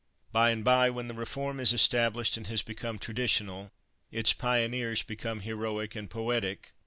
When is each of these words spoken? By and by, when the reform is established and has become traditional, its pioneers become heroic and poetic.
By 0.31 0.49
and 0.49 0.63
by, 0.65 0.89
when 0.89 1.07
the 1.07 1.13
reform 1.13 1.59
is 1.59 1.73
established 1.73 2.35
and 2.35 2.47
has 2.47 2.63
become 2.63 2.97
traditional, 2.97 3.71
its 4.11 4.33
pioneers 4.33 5.03
become 5.03 5.41
heroic 5.41 5.95
and 5.95 6.09
poetic. 6.09 6.71